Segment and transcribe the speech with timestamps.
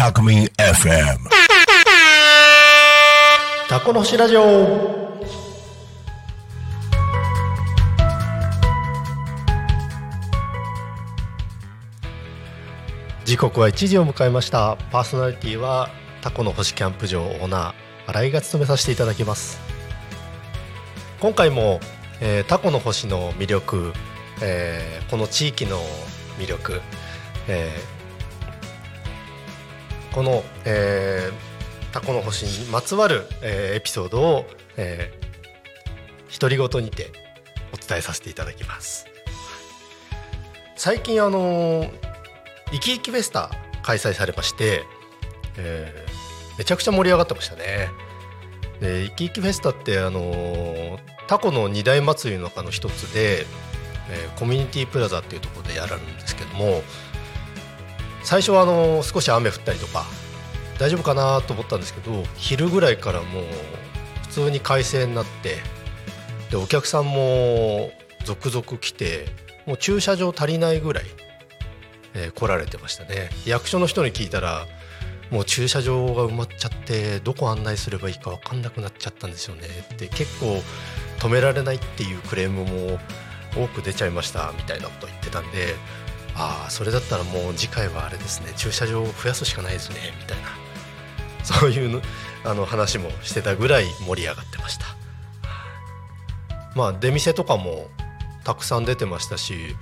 [0.00, 1.18] タクミン FM
[3.68, 5.20] タコの星ラジオ。
[13.26, 14.78] 時刻は1時を迎えました。
[14.90, 15.90] パーソナリティは
[16.22, 19.60] タコの星キャンプ場オーナー新井が務めさせていただきます。
[21.20, 21.78] 今回も、
[22.22, 23.92] えー、タコの星の魅力、
[24.40, 25.78] えー、この地域の
[26.38, 26.80] 魅力、
[27.48, 27.99] えー、
[30.12, 34.46] この、えー、タコの星にまつわる、えー、エピソードを、
[34.76, 37.10] えー、独り言にて
[37.72, 39.06] お伝えさせていただきます。
[40.76, 41.90] 最近あの
[42.72, 43.50] いきいきフェスタ
[43.82, 44.84] 開催されまして、
[45.58, 47.88] えー、めちゃくちゃ盛り上がってましたね。
[48.80, 53.44] でいきいきフェスタってあのタコの二大祭りの中の一つで
[54.10, 56.82] えー、コミュニティプラザっていうところでやられるんですけども
[58.22, 60.04] 最初はあの少し雨降ったりとか
[60.78, 63.44] 大丈夫かなと思ったんですけど昼ぐらいからもう
[64.22, 65.56] 普通に快晴になって
[66.50, 67.90] でお客さんも
[68.24, 69.26] 続々来て
[69.66, 71.04] もう駐車場足りないぐらい、
[72.14, 73.30] えー、来られてましたね。
[73.46, 74.66] 役所の人に聞いたら
[75.30, 79.62] もう駐車場が埋まっちゃってどこ案内すればいいか分かんなくなっちゃったんですよね。
[79.94, 80.60] って結構
[81.18, 82.98] 止められないっていうクレームも
[83.54, 85.74] 多く出ちゃいましたみたいなこと言ってたんで
[86.34, 90.48] ああそれだったらもう次回はあれですね駐車場を増やすしかないですねみたいな
[91.44, 92.00] そういうの
[92.44, 94.86] あの話もしてたぐらい盛り上がってました。
[96.74, 97.88] まあ出店とかも
[98.44, 99.76] たくさん出てましたし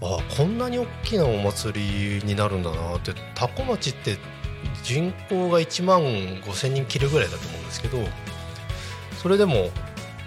[0.00, 4.18] ああこんなに大きなお祭りになるんだなって多古町って
[4.82, 7.98] 人口が1万5,000人切るぐらいだと思うんですけど
[9.22, 9.70] それでも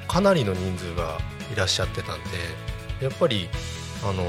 [0.08, 1.20] かなりの人数が
[1.54, 2.30] いらっしゃってたんで
[3.02, 3.50] やっぱり
[4.04, 4.24] あの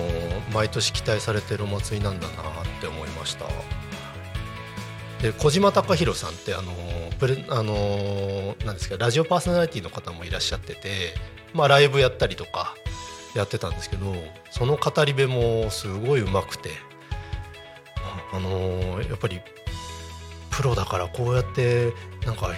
[0.52, 2.34] 毎年期待されてるお祭りなんだなっ
[2.80, 3.46] て思いました。
[5.22, 6.72] で小島貴弘さんってあの
[7.18, 11.14] プレあのなんですかラジオパーソナリティの方もいらっしゃってて、
[11.52, 12.76] まあ、ライブやったりとか
[13.34, 14.14] やってたんですけど
[14.50, 16.70] その語り部もすごいうまくて
[18.32, 19.40] あのやっぱり
[20.50, 21.92] プロだからこうやって
[22.24, 22.50] なんか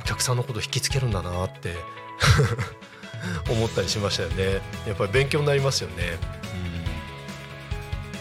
[0.00, 1.74] お客さんのこと引きつけるんだなって
[3.50, 4.60] 思ったりしましたよね。
[4.86, 6.18] やっぱり勉強になりますよね、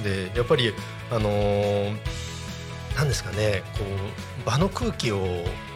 [0.06, 0.72] でやっぱり
[1.12, 1.96] あのー、
[2.96, 3.84] なんですかねこ
[4.44, 5.26] う場の空気を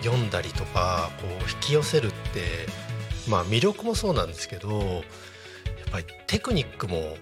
[0.04, 2.68] 読んだりとかこう引き寄せるって
[3.28, 5.04] まあ魅力もそうなんですけどやっ
[5.92, 7.18] ぱりテクニックも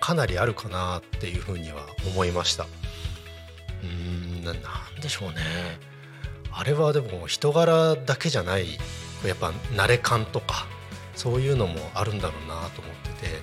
[0.00, 2.66] かなりあるかなっていうふうには思いました。
[3.82, 4.56] うんなん
[5.00, 5.36] でしょうね。
[6.52, 8.78] あれはでも人柄だけじゃない
[9.26, 10.66] やっぱ慣れ感とか
[11.14, 13.40] そういうのもあるんだろうなと思ってて、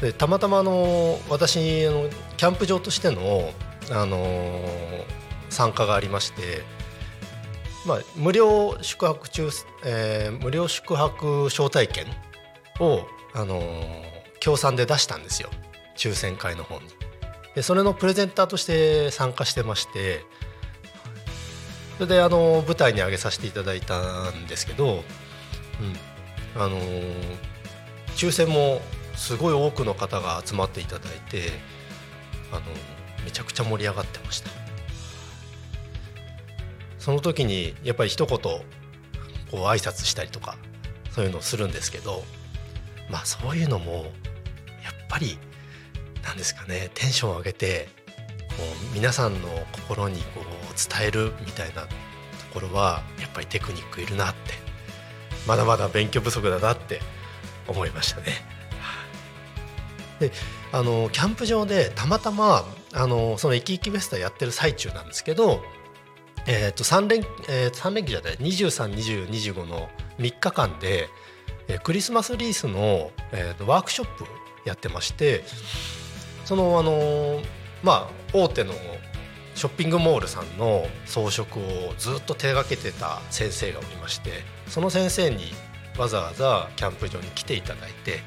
[0.00, 3.52] でたまたまあの私あのキャンプ場としての、
[3.90, 4.64] あの
[5.50, 6.62] 参加がありまして、
[7.86, 9.50] まあ、無料宿泊中、
[9.84, 12.06] えー、無料宿泊招待券
[12.78, 13.62] を、あの
[14.40, 15.50] 協賛で出したんですよ
[15.96, 16.82] 抽選会の方に。
[17.54, 20.24] でそれのプレゼンターとして参加してまして
[21.98, 25.02] それであの舞台に上げさせていただいたんですけど、
[26.56, 26.78] うん、あの
[28.14, 28.80] 抽選も
[29.20, 31.50] すごい多くの方が集まっていただいて
[32.50, 32.62] あの
[33.22, 34.50] めちゃくちゃ盛り上がってました
[36.98, 38.62] その時にやっぱり一言こ
[39.52, 40.56] う挨拶したりとか
[41.10, 42.24] そういうのをするんですけど
[43.10, 44.04] まあそういうのもやっ
[45.10, 45.38] ぱり
[46.24, 47.88] なんですかねテンションを上げて
[48.48, 48.54] こ
[48.90, 49.48] う皆さんの
[49.86, 50.44] 心にこう
[50.98, 51.88] 伝えるみたいなと
[52.54, 54.54] ころはやっぱりテクニックいるなって
[55.46, 57.00] まだまだ勉強不足だなって
[57.68, 58.49] 思いましたね。
[60.20, 60.30] で
[60.70, 65.62] あのキャンプ場でたまたまあのその「イキイキフェスタ」やってる最中なんですけど、
[66.46, 69.88] えー、と3連えー、3連休じゃない232025の
[70.18, 71.08] 3日間で、
[71.68, 74.24] えー、クリスマスリースの、えー、とワークショップ
[74.64, 75.42] やってまして
[76.44, 77.40] そのあの
[77.82, 78.74] まあ大手の
[79.54, 84.30] ショッピングモールさんの装飾をずっと手がけてた先生がおりまして
[84.68, 85.52] その先生に
[85.98, 88.20] わざわざキャンプ場に来ていただいて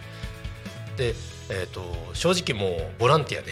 [0.97, 1.15] で、
[1.49, 1.81] えーと、
[2.13, 3.51] 正直もうボランティアで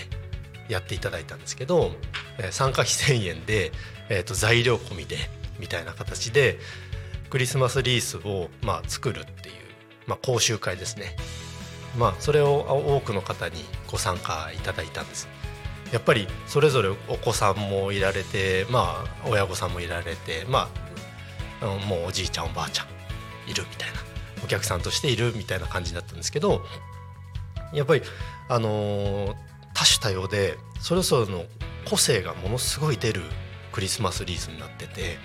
[0.69, 1.91] やっていただいたんですけど、
[2.37, 3.71] えー、参加費1,000円で、
[4.09, 5.17] えーと、材料込みで
[5.59, 6.57] みたいな形で
[7.29, 9.55] クリスマスリースを、まあ、作るっていう、
[10.07, 11.15] まあ、講習会ですね、
[11.97, 13.55] まあ、それを多くの方に
[13.89, 15.27] ご参加いただいたんです。
[15.91, 20.69] やっぱりそれぞれお子さんもいられて、まあ、親御さんもいられて、ま
[21.61, 22.87] あ、もうおじいちゃんおばあちゃん
[23.49, 23.99] いるみたいな
[24.43, 26.61] お客さんとしているみたいな感じだったんですけど
[27.73, 28.01] やっぱり、
[28.49, 29.35] あのー、
[29.73, 31.45] 多種多様でそれぞれの
[31.89, 33.21] 個性がものすごい出る
[33.71, 35.17] クリスマスリースになってて、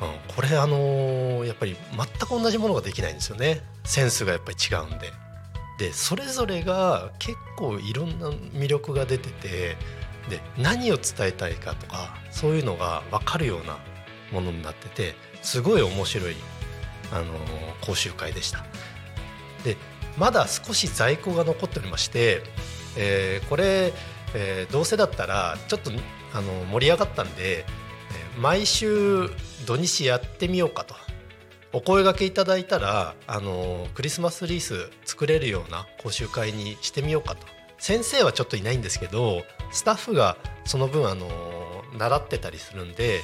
[0.00, 5.12] うん、これあのー、やっぱり全く同じものができないんですよねセンスがやっぱり違うんで。
[5.76, 9.76] でそれぞれが結構いろんな魅力が出てて
[10.30, 13.78] で何を伝えたいかとかそういうのが分かるような
[14.32, 16.36] ものになっててすごい面白い、
[17.12, 18.64] あのー、講習会でした。
[19.64, 19.76] で
[20.18, 22.42] まだ少し在庫が残っておりまして、
[22.96, 23.92] えー、これ、
[24.34, 25.90] えー、どうせだったらちょっと
[26.32, 27.64] あの盛り上がったんで、
[28.38, 29.30] 毎週
[29.66, 30.94] 土日やってみようかと。
[31.72, 37.46] お声がけいただいたらあのクリスマスリース作れるような講習会にしてみようかと。
[37.78, 41.28] 先生はちょっといないんですけどスタッフがその分あの
[41.98, 43.20] 習ってたりするんで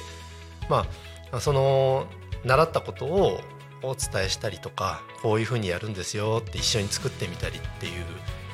[0.69, 0.85] ま
[1.31, 2.07] あその
[2.43, 3.39] 習ったことを
[3.83, 8.05] お伝えしたりとかこういうふうにやるんですよって一緒に作ってみたりっていう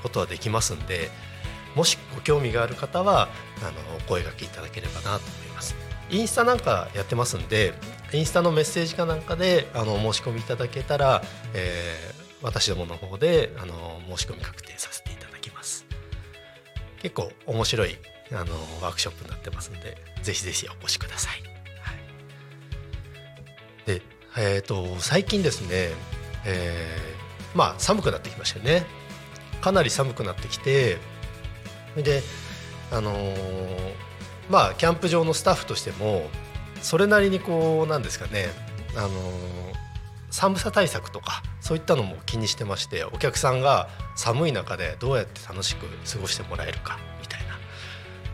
[0.04, 1.10] ことはできますんで
[1.76, 3.30] もしご興味がある方は
[3.62, 5.76] あのお声がけいただければなと思います。
[6.10, 7.74] インスタなんかやってますんで
[8.14, 11.22] インスタのメッセージかなんかであの申し込みいただけたら、
[11.54, 15.86] えー、私どもの方であの申し込み確定させていただきます。
[17.02, 17.98] 結構面白い
[18.32, 21.42] あのワークショップになってますんでぜひぜひお越しください、
[21.82, 21.98] はい、
[23.86, 24.02] で
[24.38, 25.90] えーと、最近ですね、
[26.46, 28.86] えー、まあ寒くなってきましたよね。
[29.62, 30.98] かなり寒くなってきて
[31.96, 32.22] で
[32.92, 34.08] あのー
[34.50, 36.30] まあキャンプ場のスタッフとしても
[36.82, 38.48] それなりにこうなんですかね
[38.96, 39.10] あの
[40.30, 47.00] 寒さ対策とかそういったのも気にしてましてお客さんが寒い中でどうやって楽しく過ごしてもらえるか、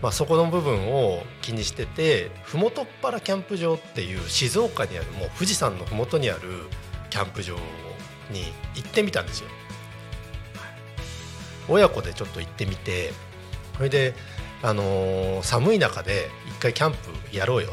[0.04, 6.42] まあ、そこの部分を気にしてて麓っ腹キャンプ場っていう静岡にあるもう富士山の麓にある
[7.10, 7.56] キャンプ場
[8.30, 8.44] に
[8.76, 9.48] 行ってみたんですよ。
[11.70, 13.14] 親子でちょっと行ってみて
[13.78, 14.14] それで
[14.62, 16.98] あのー、寒い中で一回キャンプ
[17.36, 17.70] やろうよ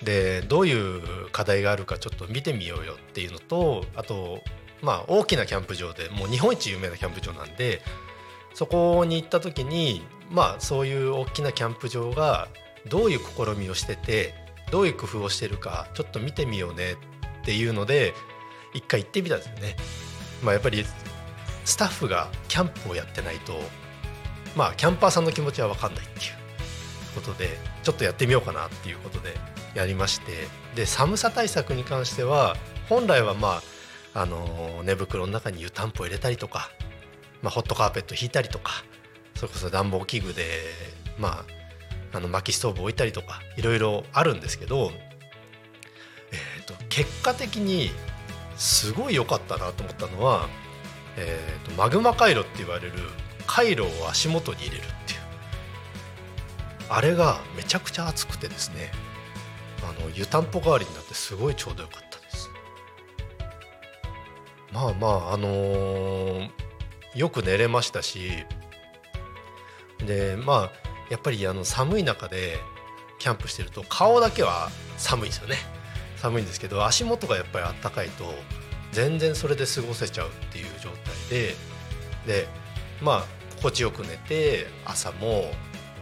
[0.00, 4.40] とでどういう課題があるかちょっと見てみようよっていうのとあと
[4.80, 7.82] まあ大きなキャンプ場でもう日本一有名なキャンプ場なんで
[8.54, 12.48] そこに行った時にまあそういう大きなキャンプ場が
[12.88, 14.34] どういう試みをしてて
[14.70, 16.92] どういう工夫をしてるかちょっと見てみようね
[17.42, 18.14] っていうので
[18.74, 19.76] 一回行ってみたんですよね。
[20.42, 20.84] まあ、やっぱり
[21.64, 23.60] スタッフがキャンプをやってないと
[24.56, 29.34] まあキャンパーさんの気持ちは分かんないっていうことでちょっとやってみようかなっていうことで
[29.74, 30.32] やりまして
[30.74, 32.56] で寒さ対策に関しては
[32.88, 33.60] 本来はま
[34.14, 36.70] ああの寝袋の中に湯たんぽ入れたりとか、
[37.42, 38.84] まあ、ホットカーペット引いたりとか
[39.34, 40.44] それこそ暖房器具で
[41.18, 41.44] ま
[42.12, 44.90] ああの薪ストーブ置いたりとかいろいろあるんですけど、
[46.32, 47.90] えー、と結果的に
[48.56, 50.48] すごい良かったなと思ったのは、
[51.16, 52.92] えー、とマグマ回路って言われる
[53.46, 55.20] 回路を足元に入れるっていう。
[56.90, 58.90] あれがめちゃくちゃ熱くてですね
[59.82, 62.50] あの湯たんぽ代わりになってすごいちょうどよかったです。
[64.72, 66.50] まあまああのー、
[67.14, 68.44] よく寝れましたし
[70.06, 70.70] でまあ
[71.10, 72.58] やっぱりあの寒い中で
[73.18, 75.56] キャンプしてると顔だけは寒いんですよね。
[76.16, 78.24] 寒いんですけど足元がやっぱりあったかいと
[78.92, 80.98] 全然それで過ごせちゃうっていう状態
[81.30, 81.54] で
[82.26, 82.48] で
[83.00, 83.24] まあ
[83.56, 85.50] 心地よく寝て朝も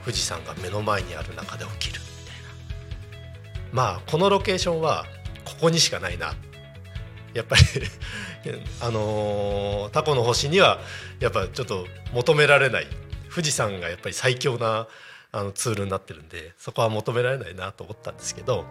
[0.05, 3.73] 富士山が目の前にある中で起きるみたいな。
[3.73, 5.07] まあこのロケーションは
[5.45, 6.48] ここにしかないなって
[7.35, 7.63] やっぱり
[8.81, 10.81] あのー、タコの星には
[11.21, 12.87] やっぱちょっと求められない
[13.31, 14.89] 富士山がやっぱり最強な
[15.31, 18.65] あのツールになってるんでそこは求められないなと思ったんですけど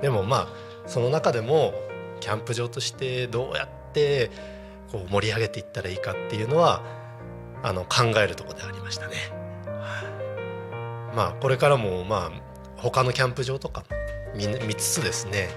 [0.00, 0.48] でもま
[0.84, 1.74] あその中でも
[2.20, 4.30] キャンプ場としてどうやって
[4.90, 6.82] こう盛り上げていったらいいかっていうのは
[7.62, 9.14] あの考えるところでありましたね。
[11.14, 12.42] まあこれからもまあ
[12.76, 13.84] 他のキャンプ場とか
[14.34, 15.50] 見見つつですね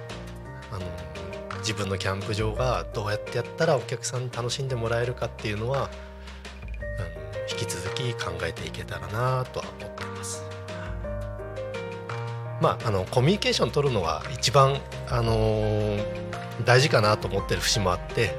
[0.72, 0.86] あの
[1.65, 5.89] 自分のキャンプ場がどうやってやったらお客さんに楽しんでもらえるかっていうのは
[7.00, 7.07] あの
[7.50, 10.43] 引き続き考えていけたらなとは思っています。
[12.62, 14.79] まあ、あのコミュニケーション取るのは一番、
[15.10, 16.03] あのー、
[16.65, 18.36] 大事かなと思ってる節もあって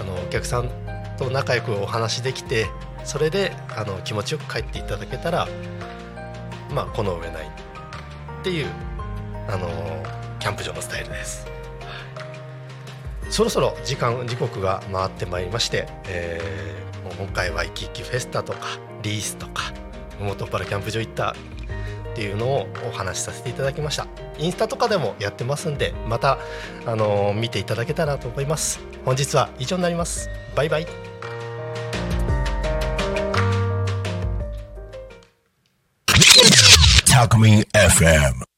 [0.00, 0.68] あのお客さん
[1.16, 2.66] と仲良くお話できて
[3.04, 5.48] それであの気持ちよく帰っていただけたら
[6.74, 8.66] まあこの上ないっていう
[9.48, 9.68] あの
[10.40, 11.55] キャンプ場のスタイルです。
[13.30, 18.58] そろそろ時間時刻が回ってまいりまして、えー、今回はイキイキフェスタとか
[19.02, 19.72] リースとか
[20.20, 21.34] 元っ腹キャンプ場行ったっ
[22.14, 24.06] ていうのをお話しさせていただきました。
[24.38, 26.38] インスタとかでもやってますんでまた
[26.86, 28.80] あのー、見ていただけたらと思います。
[29.04, 30.30] 本日は以上になります。
[30.54, 30.86] バイバイ。
[37.16, 38.55] Alchemy FM.